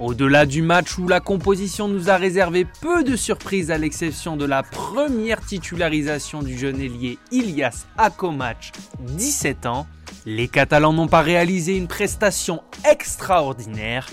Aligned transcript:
Au-delà 0.00 0.44
du 0.44 0.60
match 0.60 0.98
où 0.98 1.06
la 1.06 1.20
composition 1.20 1.86
nous 1.86 2.10
a 2.10 2.16
réservé 2.16 2.66
peu 2.80 3.04
de 3.04 3.14
surprises 3.14 3.70
à 3.70 3.78
l'exception 3.78 4.36
de 4.36 4.44
la 4.44 4.64
première 4.64 5.40
titularisation 5.40 6.42
du 6.42 6.58
jeune 6.58 6.80
ailier 6.80 7.16
Ilias 7.30 7.86
Akomac, 7.96 8.72
17 9.00 9.66
ans, 9.66 9.86
les 10.26 10.48
Catalans 10.48 10.92
n'ont 10.92 11.06
pas 11.06 11.20
réalisé 11.20 11.76
une 11.76 11.86
prestation 11.86 12.62
extraordinaire. 12.90 14.08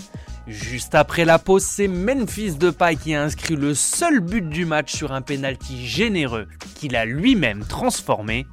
Juste 0.45 0.93
après 0.93 1.25
la 1.25 1.39
pause, 1.39 1.63
c'est 1.63 1.87
Memphis 1.87 2.51
Depay 2.51 2.95
qui 2.95 3.15
a 3.15 3.23
inscrit 3.23 3.55
le 3.55 3.73
seul 3.73 4.19
but 4.19 4.47
du 4.47 4.65
match 4.65 4.93
sur 4.93 5.13
un 5.13 5.21
penalty 5.21 5.87
généreux 5.87 6.47
qu'il 6.75 6.95
a 6.95 7.05
lui-même 7.05 7.65
transformé. 7.65 8.45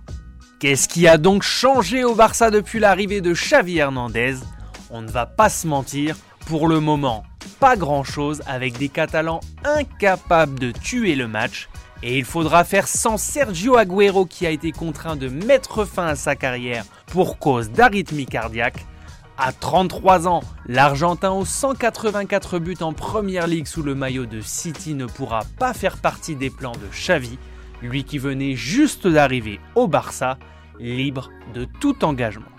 Qu'est-ce 0.60 0.88
qui 0.88 1.06
a 1.06 1.18
donc 1.18 1.42
changé 1.42 2.04
au 2.04 2.14
Barça 2.14 2.50
depuis 2.50 2.78
l'arrivée 2.78 3.20
de 3.20 3.32
Xavi 3.34 3.78
Hernandez? 3.78 4.36
On 4.90 5.02
ne 5.02 5.10
va 5.10 5.26
pas 5.26 5.50
se 5.50 5.66
mentir, 5.66 6.16
pour 6.48 6.66
le 6.66 6.80
moment, 6.80 7.24
pas 7.60 7.76
grand-chose 7.76 8.42
avec 8.46 8.78
des 8.78 8.88
Catalans 8.88 9.40
incapables 9.64 10.58
de 10.58 10.70
tuer 10.70 11.14
le 11.14 11.28
match. 11.28 11.68
Et 12.02 12.16
il 12.16 12.24
faudra 12.24 12.64
faire 12.64 12.88
sans 12.88 13.18
Sergio 13.18 13.76
Agüero 13.76 14.24
qui 14.24 14.46
a 14.46 14.50
été 14.50 14.72
contraint 14.72 15.16
de 15.16 15.28
mettre 15.28 15.84
fin 15.84 16.06
à 16.06 16.14
sa 16.14 16.36
carrière 16.36 16.86
pour 17.08 17.38
cause 17.38 17.70
d'arythmie 17.70 18.24
cardiaque. 18.24 18.86
À 19.36 19.52
33 19.52 20.26
ans, 20.26 20.40
l'Argentin 20.66 21.32
aux 21.32 21.44
184 21.44 22.58
buts 22.58 22.76
en 22.80 22.94
Première 22.94 23.46
Ligue 23.46 23.66
sous 23.66 23.82
le 23.82 23.94
maillot 23.94 24.24
de 24.24 24.40
City 24.40 24.94
ne 24.94 25.06
pourra 25.06 25.40
pas 25.58 25.74
faire 25.74 25.98
partie 25.98 26.34
des 26.34 26.50
plans 26.50 26.72
de 26.72 26.88
Xavi, 26.90 27.38
lui 27.82 28.04
qui 28.04 28.16
venait 28.16 28.54
juste 28.54 29.06
d'arriver 29.06 29.60
au 29.74 29.86
Barça, 29.86 30.38
libre 30.80 31.28
de 31.52 31.66
tout 31.66 32.06
engagement. 32.06 32.57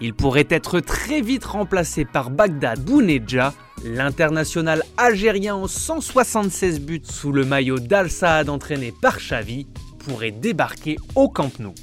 Il 0.00 0.12
pourrait 0.12 0.46
être 0.50 0.80
très 0.80 1.22
vite 1.22 1.44
remplacé 1.44 2.04
par 2.04 2.30
Bagdad 2.30 2.80
Bouneja, 2.80 3.54
l'international 3.84 4.82
algérien 4.96 5.56
aux 5.56 5.68
176 5.68 6.80
buts 6.80 7.00
sous 7.04 7.32
le 7.32 7.44
maillot 7.44 7.78
d'Al 7.78 8.10
Saad 8.10 8.50
entraîné 8.50 8.92
par 8.92 9.18
Xavi, 9.18 9.66
pourrait 9.98 10.32
débarquer 10.32 10.96
au 11.14 11.28
Camp 11.28 11.58
Nou. 11.60 11.74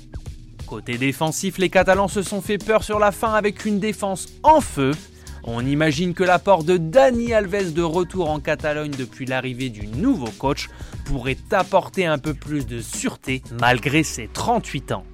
Côté 0.67 0.97
défensif, 0.97 1.57
les 1.57 1.69
Catalans 1.69 2.07
se 2.07 2.21
sont 2.21 2.41
fait 2.41 2.57
peur 2.57 2.83
sur 2.83 2.99
la 2.99 3.11
fin 3.11 3.33
avec 3.33 3.65
une 3.65 3.79
défense 3.79 4.27
en 4.43 4.61
feu. 4.61 4.91
On 5.43 5.65
imagine 5.65 6.13
que 6.13 6.23
l'apport 6.23 6.63
de 6.63 6.77
Dani 6.77 7.33
Alves 7.33 7.73
de 7.73 7.81
retour 7.81 8.29
en 8.29 8.39
Catalogne 8.39 8.93
depuis 8.97 9.25
l'arrivée 9.25 9.69
du 9.69 9.87
nouveau 9.87 10.29
coach 10.37 10.69
pourrait 11.05 11.37
apporter 11.51 12.05
un 12.05 12.17
peu 12.17 12.33
plus 12.33 12.65
de 12.65 12.79
sûreté 12.79 13.41
malgré 13.59 14.03
ses 14.03 14.27
38 14.27 14.93
ans. 14.93 15.05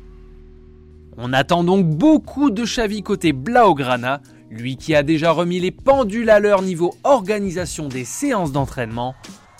On 1.21 1.33
attend 1.33 1.65
donc 1.65 1.85
beaucoup 1.85 2.49
de 2.49 2.63
Xavi 2.63 3.03
côté 3.03 3.33
Blaugrana, 3.33 4.21
lui 4.49 4.77
qui 4.77 4.95
a 4.95 5.03
déjà 5.03 5.31
remis 5.31 5.59
les 5.59 5.69
pendules 5.69 6.29
à 6.29 6.39
leur 6.39 6.61
niveau 6.61 6.95
organisation 7.03 7.89
des 7.89 8.05
séances 8.05 8.53
d'entraînement. 8.53 9.15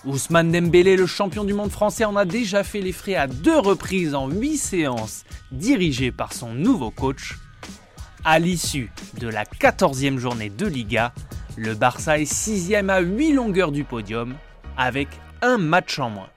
Ousmane 0.06 0.54
Dembélé, 0.54 0.96
le 0.96 1.06
champion 1.06 1.44
du 1.44 1.54
monde 1.54 1.70
français, 1.70 2.06
en 2.06 2.16
a 2.16 2.24
déjà 2.24 2.64
fait 2.64 2.80
les 2.80 2.94
frais 2.94 3.16
à 3.16 3.28
deux 3.28 3.60
reprises 3.60 4.16
en 4.16 4.30
huit 4.30 4.56
séances, 4.56 5.26
dirigées 5.52 6.14
par 6.14 6.32
son 6.32 6.54
nouveau 6.54 6.92
coach. 6.92 7.38
À 8.24 8.40
l'issue 8.40 8.90
de 9.20 9.28
la 9.28 9.44
14e 9.44 10.18
journée 10.18 10.50
de 10.50 10.66
Liga, 10.66 11.12
le 11.58 11.76
Barça 11.76 12.20
est 12.20 12.34
sixième 12.34 12.90
à 12.90 13.02
8 13.02 13.34
longueurs 13.34 13.74
du 13.74 13.84
podium, 13.84 14.34
avec 14.78 15.10
un 15.42 15.58
match 15.58 16.00
en 16.00 16.10
moins. 16.10 16.30